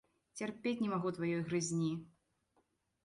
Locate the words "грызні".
1.51-1.91